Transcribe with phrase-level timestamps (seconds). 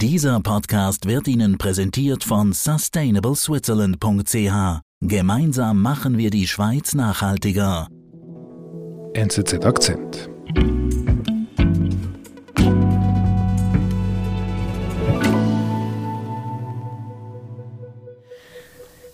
[0.00, 4.80] Dieser Podcast wird Ihnen präsentiert von sustainableswitzerland.ch.
[5.00, 7.88] Gemeinsam machen wir die Schweiz nachhaltiger.
[9.14, 10.30] NZZ Akzent.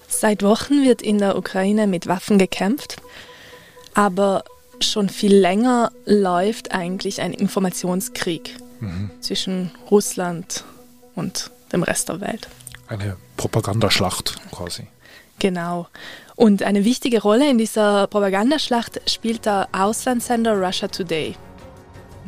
[0.06, 3.00] Seit Wochen wird in der Ukraine mit Waffen gekämpft,
[3.94, 4.44] aber
[4.80, 9.10] schon viel länger läuft eigentlich ein Informationskrieg mhm.
[9.20, 10.62] zwischen Russland
[11.14, 12.48] und dem Rest der Welt.
[12.88, 14.86] Eine Propagandaschlacht quasi.
[15.38, 15.88] Genau.
[16.36, 21.36] Und eine wichtige Rolle in dieser Propagandaschlacht spielt der Auslandssender Russia Today.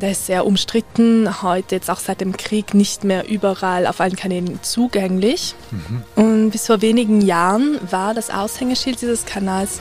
[0.01, 4.15] Der ist sehr umstritten, heute jetzt auch seit dem Krieg nicht mehr überall auf allen
[4.15, 5.55] Kanälen zugänglich.
[5.71, 6.03] Mhm.
[6.15, 9.79] Und bis vor wenigen Jahren war das Aushängeschild dieses Kanals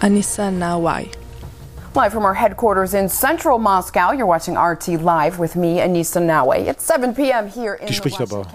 [0.00, 1.08] Anissa Nawai.
[1.98, 6.68] Live from our headquarters in central Moscow, you're watching RT Live with me, Anissa Nawai.
[6.68, 7.48] It's 7 p.m.
[7.48, 8.46] here in Die spricht aber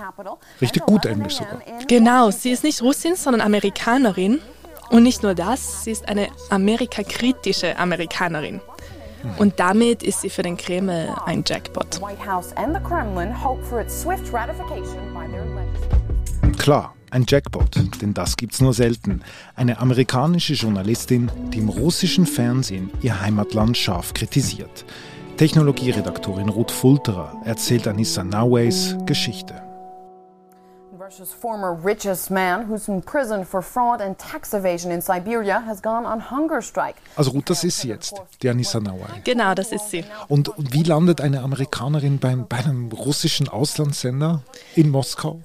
[0.61, 1.59] richtig gut Englisch sogar.
[1.89, 4.40] Genau, sie ist nicht Russin, sondern Amerikanerin.
[4.91, 8.62] Und nicht nur das, sie ist eine amerikakritische Amerikanerin.
[9.37, 11.99] Und damit ist sie für den Kreml ein Jackpot.
[16.57, 19.21] Klar, ein Jackpot, denn das gibt's nur selten.
[19.55, 24.83] Eine amerikanische Journalistin, die im russischen Fernsehen ihr Heimatland scharf kritisiert.
[25.37, 29.53] Technologieredaktorin Ruth Fulterer erzählt Anissa Naways Geschichte.
[30.99, 35.81] Russia's former richest man, who's in prison for fraud and tax evasion in Siberia, has
[35.81, 36.95] gone on hunger strike.
[37.15, 39.21] Also Ruth, das ist sie jetzt, die Anissa Nawai.
[39.23, 40.03] Genau, das ist sie.
[40.29, 44.41] Und wie landet eine Amerikanerin beim, bei einem russischen Auslandssender
[44.75, 45.41] in Moskau?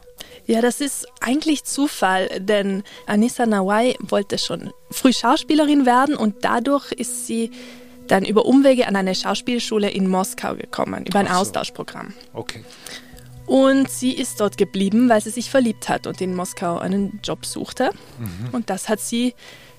[0.49, 6.91] Ja, das ist eigentlich Zufall, denn Anissa Nawai wollte schon früh Schauspielerin werden und dadurch
[6.93, 7.51] ist sie
[8.07, 11.35] dann über Umwege an eine Schauspielschule in Moskau gekommen, über ein so.
[11.35, 12.15] Austauschprogramm.
[12.33, 12.65] Okay.
[13.45, 17.45] Und sie ist dort geblieben, weil sie sich verliebt hat und in Moskau einen Job
[17.45, 17.91] suchte.
[18.19, 18.49] Mhm.
[18.53, 19.35] Und das hat sie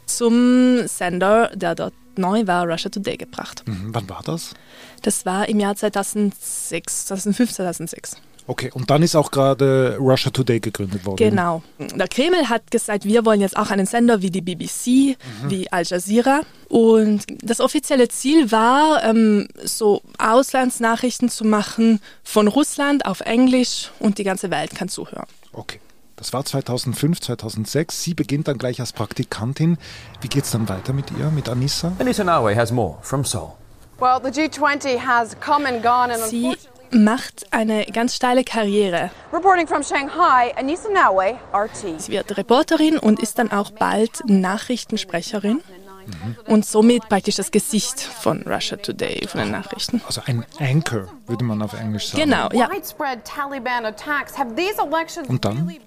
[0.06, 3.64] zum Sender, der dort neu war, Russia Today gebracht.
[3.66, 3.90] Mhm.
[3.90, 4.54] Wann war das?
[5.02, 8.18] Das war im Jahr 2006, 2005, 2006.
[8.50, 11.18] Okay, und dann ist auch gerade Russia Today gegründet worden.
[11.18, 11.62] Genau.
[11.78, 14.88] Der Kreml hat gesagt, wir wollen jetzt auch einen Sender wie die BBC,
[15.44, 15.50] mhm.
[15.52, 16.42] wie Al Jazeera.
[16.68, 24.18] Und das offizielle Ziel war, ähm, so Auslandsnachrichten zu machen von Russland auf Englisch und
[24.18, 25.28] die ganze Welt kann zuhören.
[25.54, 25.80] Okay.
[26.16, 28.04] Das war 2005, 2006.
[28.04, 29.78] Sie beginnt dann gleich als Praktikantin.
[30.22, 31.92] Wie geht es dann weiter mit ihr, mit Anissa?
[32.00, 33.52] Anissa Nawe has more from Seoul.
[34.00, 36.56] Well, the G20 has come and gone and Sie
[36.92, 39.12] macht eine ganz steile Karriere.
[39.32, 42.02] Reporting from Shanghai, Anissa Nawe, RT.
[42.02, 45.62] Sie wird Reporterin und ist dann auch bald Nachrichtensprecherin.
[46.10, 46.36] Mhm.
[46.48, 50.02] Und somit praktisch das Gesicht von Russia Today, von den Nachrichten.
[50.06, 52.24] Also ein Anchor, würde man auf Englisch sagen.
[52.24, 52.70] Genau, ja.
[55.28, 55.80] Und dann?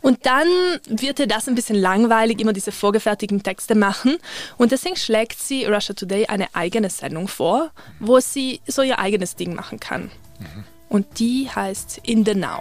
[0.00, 0.48] Und dann
[0.86, 4.18] wird ihr das ein bisschen langweilig, immer diese vorgefertigten Texte machen.
[4.58, 7.70] Und deswegen schlägt sie Russia Today eine eigene Sendung vor,
[8.00, 10.10] wo sie so ihr eigenes Ding machen kann.
[10.38, 10.64] Mhm.
[10.88, 12.60] Und die heißt In the Now.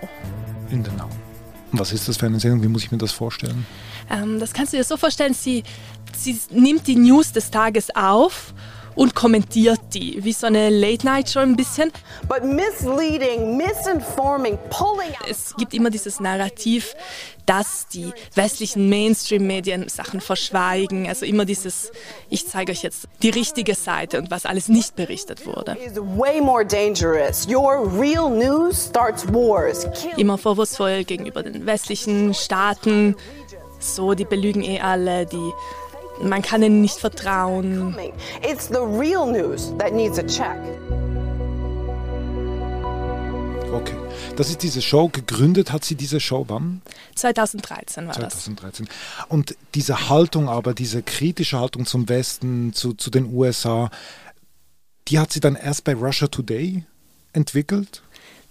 [0.70, 1.10] In the Now.
[1.74, 2.64] Was ist das für eine Sendung?
[2.64, 3.66] Wie muss ich mir das vorstellen?
[4.10, 5.64] Ähm, das kannst du dir so vorstellen, sie,
[6.16, 8.54] sie nimmt die News des Tages auf
[9.02, 11.92] und kommentiert die, wie so eine Late-Night-Show ein bisschen.
[12.28, 16.94] But misleading, misinforming, pulling out es gibt immer dieses Narrativ,
[17.48, 21.08] dass die westlichen Mainstream-Medien Sachen verschweigen.
[21.08, 21.92] Also immer dieses,
[22.30, 25.76] ich zeige euch jetzt die richtige Seite und was alles nicht berichtet wurde.
[30.18, 33.16] Immer vorwurfsvoll gegenüber den westlichen Staaten.
[33.80, 35.52] So, die belügen eh alle, die
[36.22, 37.96] man kann ihnen nicht vertrauen.
[38.42, 40.60] It's the real news that needs a check.
[43.74, 43.96] Okay.
[44.36, 45.10] Das ist diese Show.
[45.10, 46.82] Gegründet hat sie diese Show wann?
[47.16, 48.86] 2013 war 2013.
[48.86, 49.28] das.
[49.30, 53.90] Und diese Haltung aber, diese kritische Haltung zum Westen, zu, zu den USA,
[55.08, 56.86] die hat sie dann erst bei Russia Today
[57.34, 58.04] entwickelt?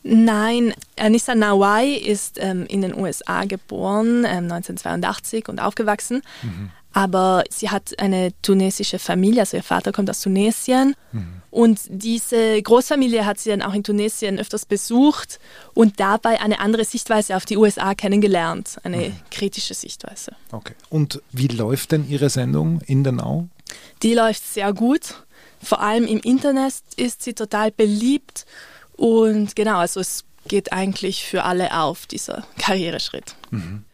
[0.03, 6.23] Nein, Anissa Nawai ist ähm, in den USA geboren, ähm, 1982 und aufgewachsen.
[6.43, 6.71] Mhm.
[6.93, 10.97] Aber sie hat eine tunesische Familie, also ihr Vater kommt aus Tunesien.
[11.13, 11.43] Mhm.
[11.51, 15.39] Und diese Großfamilie hat sie dann auch in Tunesien öfters besucht
[15.75, 19.17] und dabei eine andere Sichtweise auf die USA kennengelernt, eine mhm.
[19.31, 20.33] kritische Sichtweise.
[20.53, 20.75] Okay.
[20.89, 23.49] Und wie läuft denn Ihre Sendung in der Now?
[24.03, 25.25] Die läuft sehr gut.
[25.63, 28.47] Vor allem im Internet ist sie total beliebt
[28.97, 33.35] und genau, also es geht eigentlich für alle auf, dieser Karriereschritt.
[33.51, 33.85] Mhm.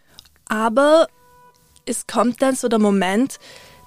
[0.49, 1.09] Aber
[1.87, 3.39] es kommt dann so der Moment,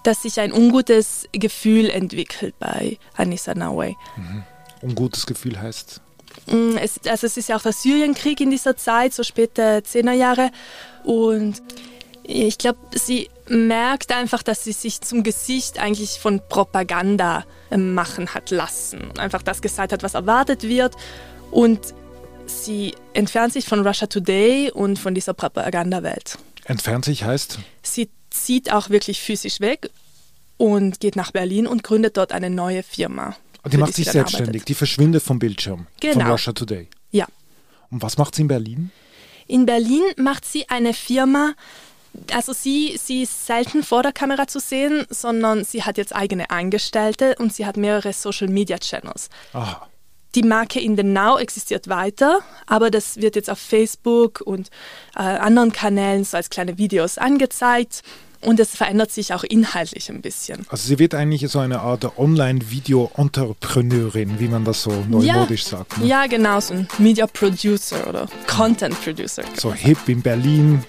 [0.04, 3.96] dass sich ein ungutes Gefühl entwickelt bei Anissa Nawai.
[4.16, 4.44] Mhm.
[4.82, 6.02] Ungutes Gefühl heißt?
[6.48, 10.52] Mm, es, also es ist ja auch der Syrienkrieg in dieser Zeit, so späte Zehnerjahre.
[11.04, 11.62] Und
[12.24, 18.34] ich glaube, sie merkt einfach, dass sie sich zum Gesicht eigentlich von Propaganda ähm, machen
[18.34, 19.12] hat lassen.
[19.18, 20.96] Einfach das gesagt hat, was erwartet wird.
[21.52, 21.94] Und
[22.46, 26.38] sie entfernt sich von Russia Today und von dieser Propagandawelt.
[26.70, 27.58] Entfernt sich heißt?
[27.82, 29.90] Sie zieht auch wirklich physisch weg
[30.58, 33.36] und geht nach Berlin und gründet dort eine neue Firma.
[33.66, 34.70] Die macht sich selbstständig, arbeitet.
[34.70, 36.14] die verschwindet vom Bildschirm genau.
[36.14, 36.88] von Russia Today.
[37.10, 37.26] Ja.
[37.90, 38.92] Und was macht sie in Berlin?
[39.48, 41.56] In Berlin macht sie eine Firma,
[42.32, 46.52] also sie, sie ist selten vor der Kamera zu sehen, sondern sie hat jetzt eigene
[46.52, 49.30] Angestellte und sie hat mehrere Social Media Channels.
[49.54, 49.90] Aha.
[50.36, 54.70] Die Marke In The Now existiert weiter, aber das wird jetzt auf Facebook und
[55.16, 58.04] äh, anderen Kanälen so als kleine Videos angezeigt.
[58.42, 60.66] Und es verändert sich auch inhaltlich ein bisschen.
[60.70, 65.98] Also sie wird eigentlich so eine Art Online-Video-Entrepreneurin, wie man das so neumodisch ja, sagt.
[65.98, 66.06] Ne?
[66.06, 69.44] Ja, genau, so ein Media Producer oder Content Producer.
[69.58, 70.86] So hip in Berlin.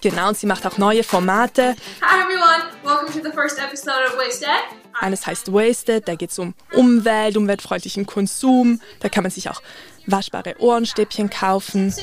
[0.00, 1.74] Genau, und sie macht auch neue Formate.
[2.02, 4.83] Hi everyone, welcome to the first episode of Wasted.
[5.00, 8.80] Eines heißt Wasted, da geht es um Umwelt, umweltfreundlichen Konsum.
[9.00, 9.60] Da kann man sich auch
[10.06, 11.94] waschbare Ohrenstäbchen kaufen.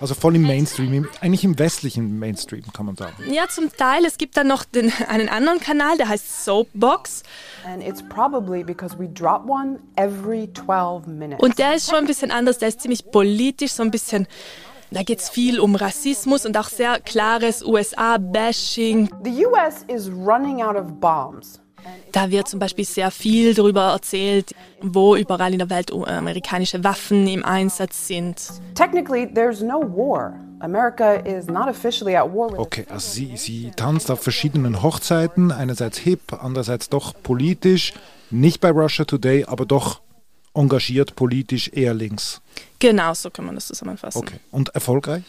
[0.00, 3.14] Also voll im Mainstream, eigentlich im westlichen Mainstream kann man sagen.
[3.32, 4.04] Ja, zum Teil.
[4.04, 7.22] Es gibt dann noch den, einen anderen Kanal, der heißt Soapbox.
[7.64, 11.40] And it's probably because we drop one every 12 minutes.
[11.40, 14.26] Und der ist schon ein bisschen anders, der ist ziemlich politisch, so ein bisschen
[14.90, 19.10] da geht es viel um Rassismus und auch sehr klares USA-Bashing.
[19.24, 21.60] The US is running out of bombs.
[22.12, 27.26] Da wird zum Beispiel sehr viel darüber erzählt, wo überall in der Welt amerikanische Waffen
[27.26, 28.36] im Einsatz sind.
[28.74, 30.34] Technically, there's no war.
[30.60, 35.52] America is not officially at war with Okay, also sie, sie tanzt auf verschiedenen Hochzeiten,
[35.52, 37.94] einerseits hip, andererseits doch politisch,
[38.30, 40.00] nicht bei Russia Today, aber doch
[40.58, 42.40] engagiert politisch eher links.
[42.78, 44.18] Genau, so kann man das zusammenfassen.
[44.18, 45.22] Okay, und erfolgreich?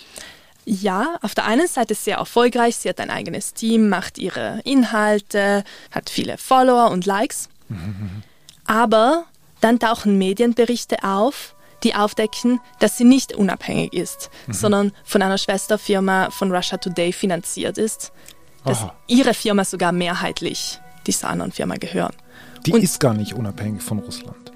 [0.65, 2.75] Ja, auf der einen Seite sehr erfolgreich.
[2.75, 7.49] Sie hat ein eigenes Team, macht ihre Inhalte, hat viele Follower und Likes.
[8.65, 9.25] Aber
[9.61, 14.53] dann tauchen Medienberichte auf, die aufdecken, dass sie nicht unabhängig ist, mhm.
[14.53, 18.11] sondern von einer Schwesterfirma von Russia Today finanziert ist,
[18.65, 18.95] dass Aha.
[19.07, 22.13] ihre Firma sogar mehrheitlich dieser anderen Firma gehören.
[22.65, 24.48] Die und ist gar nicht unabhängig von Russland.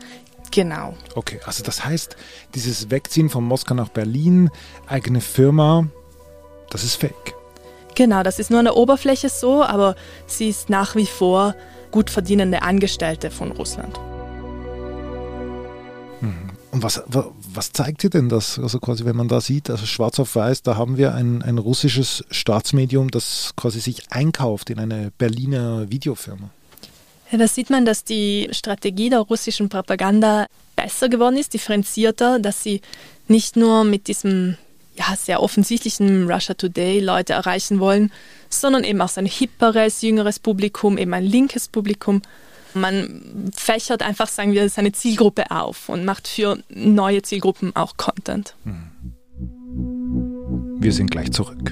[0.54, 0.96] Genau.
[1.16, 2.16] Okay, also das heißt,
[2.54, 4.52] dieses Wegziehen von Moskau nach Berlin,
[4.86, 5.88] eigene Firma,
[6.70, 7.34] das ist fake.
[7.96, 9.96] Genau, das ist nur an der Oberfläche so, aber
[10.28, 11.56] sie ist nach wie vor
[11.90, 14.00] gut verdienende Angestellte von Russland.
[16.22, 16.52] Mhm.
[16.70, 18.60] Und was, was zeigt dir denn das?
[18.60, 21.58] Also quasi, wenn man da sieht, also schwarz auf weiß, da haben wir ein, ein
[21.58, 26.52] russisches Staatsmedium, das quasi sich einkauft in eine Berliner Videofirma.
[27.34, 30.46] Ja, da sieht man, dass die Strategie der russischen Propaganda
[30.76, 32.82] besser geworden ist, differenzierter, dass sie
[33.28, 34.56] nicht nur mit diesem
[34.94, 38.12] ja, sehr offensichtlichen Russia Today Leute erreichen wollen,
[38.50, 42.22] sondern eben auch so ein hipperes, jüngeres Publikum, eben ein linkes Publikum.
[42.76, 48.54] Man fächert einfach, sagen wir, seine Zielgruppe auf und macht für neue Zielgruppen auch Content.
[48.64, 48.92] Hm.
[50.80, 51.72] Wir sind gleich zurück.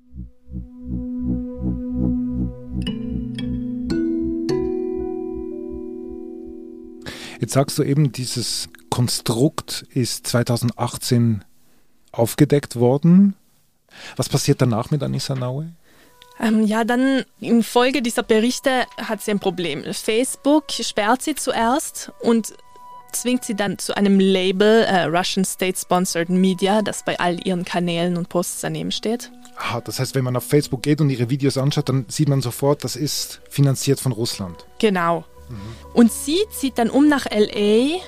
[7.51, 11.43] Jetzt sagst du eben, dieses Konstrukt ist 2018
[12.13, 13.35] aufgedeckt worden.
[14.15, 15.73] Was passiert danach mit Anissa Naue?
[16.39, 19.83] Ähm, ja, dann infolge dieser Berichte hat sie ein Problem.
[19.91, 22.53] Facebook sperrt sie zuerst und
[23.11, 27.65] zwingt sie dann zu einem Label, äh, Russian State Sponsored Media, das bei all ihren
[27.65, 29.29] Kanälen und Posts daneben steht.
[29.57, 32.41] Aha, das heißt, wenn man auf Facebook geht und ihre Videos anschaut, dann sieht man
[32.41, 34.65] sofort, das ist finanziert von Russland.
[34.79, 35.25] Genau.
[35.93, 37.99] Und sie zieht dann um nach LA,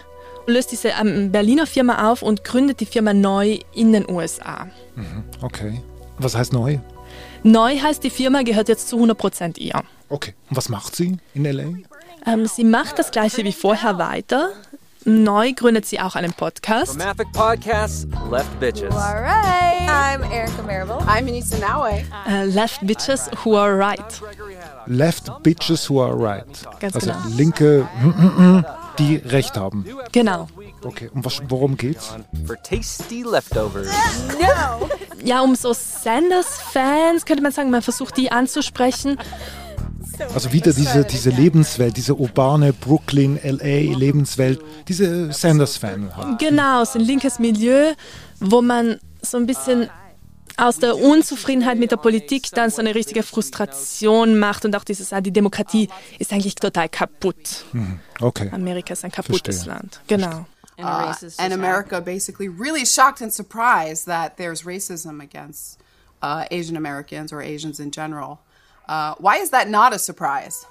[0.47, 4.67] löst diese ähm, Berliner Firma auf und gründet die Firma neu in den USA.
[4.95, 5.23] Mhm.
[5.41, 5.81] Okay.
[6.17, 6.79] Was heißt neu?
[7.43, 9.81] Neu heißt, die Firma gehört jetzt zu 100% ihr.
[10.09, 10.33] Okay.
[10.49, 11.73] Und was macht sie in LA?
[12.25, 14.51] Ähm, sie macht das gleiche wie vorher weiter.
[15.05, 16.93] Neu gründet sie auch einen Podcast.
[16.93, 18.93] From Maffic Podcasts, Left Bitches.
[18.93, 19.87] All right.
[19.87, 20.97] I'm Erica Marable.
[21.07, 22.03] I'm Anissa Nawe.
[22.27, 24.21] Äh, Left Bitches Who Are Right.
[24.87, 26.45] Left Bitches Who Are Right.
[26.79, 27.35] Ganz also genau.
[27.35, 27.87] linke,
[28.99, 29.85] die Recht haben.
[30.11, 30.47] Genau.
[30.83, 32.13] Okay, und was, worum geht's?
[32.45, 33.87] For tasty leftovers.
[34.39, 34.89] No.
[35.23, 39.17] Ja, um so Sanders-Fans könnte man sagen, man versucht die anzusprechen.
[40.33, 46.15] Also wieder diese, diese Lebenswelt, diese urbane Brooklyn, LA Lebenswelt, diese Sanders-Fan.
[46.15, 46.39] halt.
[46.39, 47.93] Genau, so ein linkes Milieu,
[48.39, 49.89] wo man so ein bisschen
[50.57, 55.11] aus der Unzufriedenheit mit der Politik dann so eine richtige Frustration macht und auch dieses,
[55.11, 55.89] ah, die Demokratie
[56.19, 57.65] ist eigentlich total kaputt.
[58.21, 58.49] Okay.
[58.51, 59.73] Amerika ist ein kaputtes Verstehe.
[59.73, 60.01] Land.
[60.07, 60.45] Genau.
[60.79, 65.79] Uh, and America basically really shocked and surprised that there's racism against
[66.23, 68.39] uh, Asian Americans or Asians in general.
[68.87, 70.65] Uh, why is that not a surprise?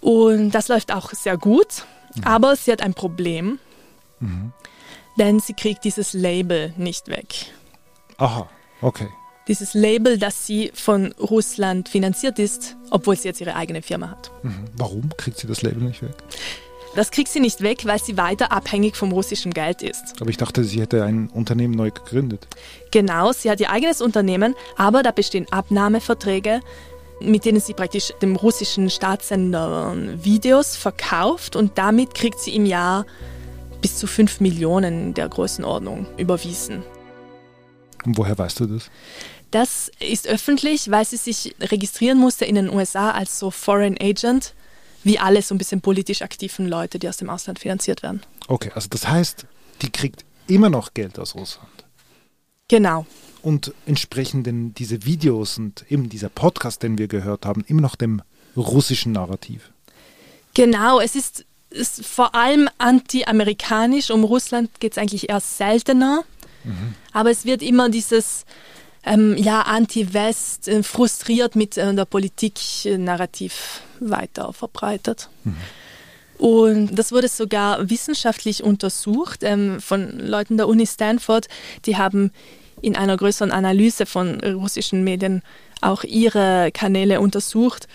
[0.00, 1.86] Und das läuft auch sehr gut,
[2.24, 3.58] aber sie hat ein Problem,
[5.18, 7.46] denn sie kriegt dieses Label nicht weg.
[8.18, 8.48] Aha,
[8.82, 9.08] okay.
[9.48, 14.30] Dieses Label, das sie von Russland finanziert ist, obwohl sie jetzt ihre eigene Firma hat.
[14.42, 14.64] Mhm.
[14.76, 16.14] Warum kriegt sie das Label nicht weg?
[16.94, 20.20] Das kriegt sie nicht weg, weil sie weiter abhängig vom russischen Geld ist.
[20.20, 22.46] Aber ich dachte, sie hätte ein Unternehmen neu gegründet.
[22.92, 26.60] Genau, sie hat ihr eigenes Unternehmen, aber da bestehen Abnahmeverträge,
[27.20, 33.06] mit denen sie praktisch dem russischen Staatssender Videos verkauft und damit kriegt sie im Jahr
[33.80, 36.82] bis zu 5 Millionen in der Größenordnung überwiesen.
[38.04, 38.90] Und woher weißt du das?
[39.50, 44.54] Das ist öffentlich, weil sie sich registrieren musste in den USA als so Foreign Agent,
[45.04, 48.22] wie alle so ein bisschen politisch aktiven Leute, die aus dem Ausland finanziert werden.
[48.48, 49.46] Okay, also das heißt,
[49.82, 51.68] die kriegt immer noch Geld aus Russland.
[52.68, 53.06] Genau.
[53.42, 57.94] Und entsprechen denn diese Videos und eben dieser Podcast, den wir gehört haben, immer noch
[57.94, 58.22] dem
[58.56, 59.70] russischen Narrativ.
[60.54, 64.10] Genau, es ist, ist vor allem anti-amerikanisch.
[64.10, 66.24] Um Russland geht es eigentlich eher seltener.
[67.12, 68.44] Aber es wird immer dieses
[69.06, 75.28] ähm, ja, Anti-West, äh, frustriert mit äh, der Politik-Narrativ weiter verbreitet.
[76.38, 81.48] Und das wurde sogar wissenschaftlich untersucht ähm, von Leuten der Uni Stanford.
[81.86, 82.32] Die haben
[82.82, 85.42] in einer größeren Analyse von russischen Medien
[85.80, 87.88] auch ihre Kanäle untersucht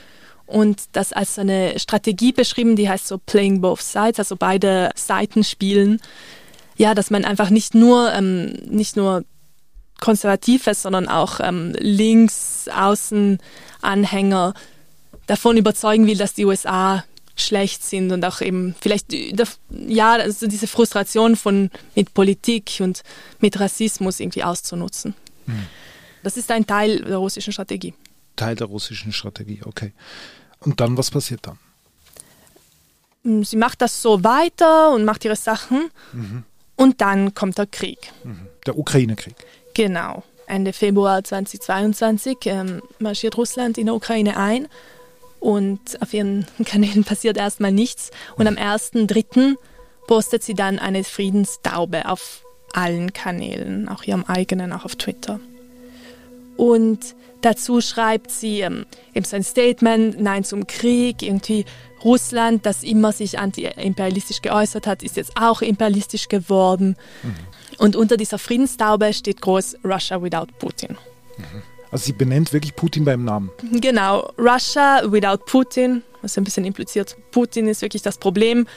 [0.50, 5.44] und das als eine Strategie beschrieben, die heißt so Playing Both Sides, also beide Seiten
[5.44, 6.02] spielen.
[6.76, 9.26] Ja, dass man einfach nicht nur, ähm, nicht nur
[10.00, 13.40] Konservative, sondern auch ähm, links, außen
[13.82, 14.54] Anhänger
[15.28, 17.04] davon überzeugen will, dass die USA
[17.36, 19.34] schlecht sind und auch eben vielleicht äh,
[19.70, 23.04] ja also diese Frustration von mit Politik und
[23.40, 25.16] mit Rassismus irgendwie auszunutzen.
[26.22, 27.94] Das ist ein Teil der russischen Strategie.
[28.36, 29.94] Teil der russischen Strategie, okay.
[30.60, 31.58] Und dann, was passiert dann?
[33.24, 35.90] Mm, Sie macht das so weiter und macht ihre Sachen
[36.76, 38.12] und dann kommt der Krieg.
[38.66, 39.36] Der Ukraine-Krieg.
[39.74, 40.24] Genau.
[40.48, 44.68] Ende Februar 2022 ähm, marschiert Russland in der Ukraine ein
[45.40, 48.12] und auf ihren Kanälen passiert erstmal nichts.
[48.36, 49.56] Und am 1.3.
[50.08, 55.40] postet sie dann eine Friedenstaube auf allen Kanälen, auch ihrem eigenen, auch auf Twitter.
[56.58, 61.66] Und dazu schreibt sie ähm, eben ein Statement, Nein zum Krieg, irgendwie
[62.04, 66.96] Russland, das immer sich anti-imperialistisch geäußert hat, ist jetzt auch imperialistisch geworden.
[67.80, 70.98] Und unter dieser Friedenstaube steht groß Russia without Putin.
[71.92, 73.50] Also sie benennt wirklich Putin beim Namen.
[73.72, 78.68] Genau, Russia without Putin, was ein bisschen impliziert, Putin ist wirklich das Problem.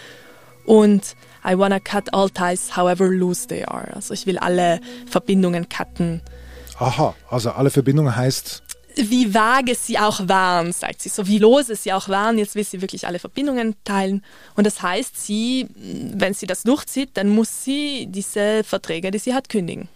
[0.64, 3.92] Und I wanna cut all ties, however loose they are.
[3.94, 6.23] Also ich will alle Verbindungen cutten.
[6.78, 8.62] Aha, also alle Verbindungen heißt,
[8.96, 11.08] Wie vage sie auch waren, sagt sie.
[11.08, 14.22] So wie lose sie auch waren, jetzt will sie wirklich alle Verbindungen teilen.
[14.56, 19.34] Und das heißt, sie, wenn sie das durchzieht, dann muss sie diese Verträge, die sie
[19.34, 19.88] hat, kündigen.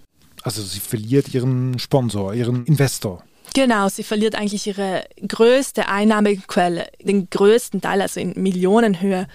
[0.42, 3.24] also sie verliert ihren Sponsor, ihren Investor.
[3.54, 6.88] Genau, sie verliert eigentlich ihre größte Einnahmequelle.
[7.00, 9.26] Den größten Teil, also in Millionenhöhe,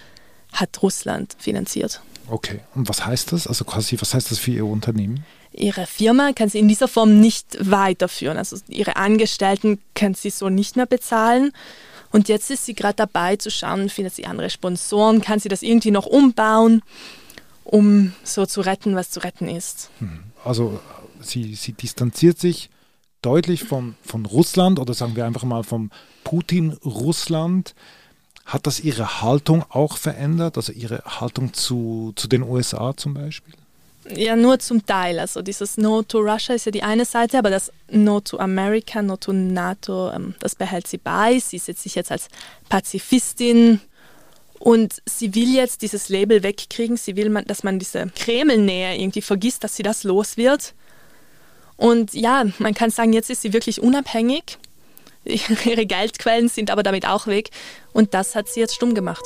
[0.54, 2.02] hat Russland finanziert.
[2.28, 3.48] Okay, und was heißt das?
[3.48, 5.26] Also quasi, was heißt das für ihr Unternehmen?
[5.54, 8.38] Ihre Firma kann sie in dieser Form nicht weiterführen.
[8.38, 11.52] Also ihre Angestellten kann sie so nicht mehr bezahlen.
[12.12, 15.62] Und jetzt ist sie gerade dabei zu schauen, findet sie andere Sponsoren, kann sie das
[15.62, 16.82] irgendwie noch umbauen,
[17.64, 19.90] um so zu retten, was zu retten ist.
[20.44, 20.80] Also
[21.22, 22.70] sie, sie distanziert sich
[23.22, 25.92] deutlich von, von Russland oder sagen wir einfach mal vom
[26.24, 27.76] Putin-Russland.
[28.46, 30.58] Hat das ihre Haltung auch verändert?
[30.58, 33.54] Also ihre Haltung zu, zu den USA zum Beispiel?
[34.10, 35.20] Ja, nur zum Teil.
[35.20, 39.02] Also dieses No to Russia ist ja die eine Seite, aber das No to America,
[39.02, 41.40] No to NATO, ähm, das behält sie bei.
[41.40, 42.28] Sie setzt sich jetzt als
[42.70, 43.80] Pazifistin
[44.60, 46.96] Und sie will jetzt dieses Label wegkriegen.
[46.96, 50.76] Sie will, dass man diese Kremelnähe irgendwie vergisst, dass sie das los wird.
[51.78, 54.60] Und ja, man kann sagen, jetzt ist sie wirklich unabhängig.
[55.24, 57.50] Ihre Geldquellen sind aber damit auch weg.
[57.92, 59.24] Und das hat sie jetzt stumm gemacht.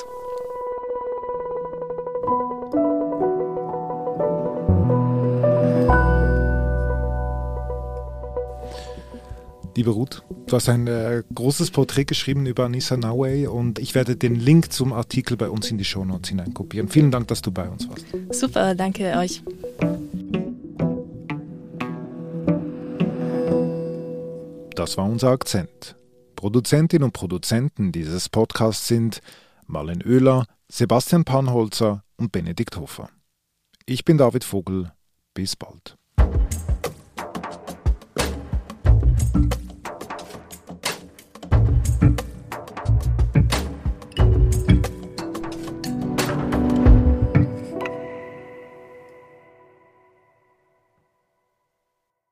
[9.76, 14.16] Liebe Ruth, du hast ein äh, großes Porträt geschrieben über Anissa Nawey und ich werde
[14.16, 16.88] den Link zum Artikel bei uns in die Shownotes hineinkopieren.
[16.88, 18.06] Vielen Dank, dass du bei uns warst.
[18.32, 19.44] Super, danke euch.
[24.76, 25.98] Das war unser Akzent.
[26.38, 29.20] Produzentinnen und Produzenten dieses Podcasts sind
[29.68, 33.10] Marlen Oehler, Sebastian Panholzer und Benedikt Hofer.
[33.86, 34.92] Ich bin David Vogel.
[35.34, 35.98] Bis bald.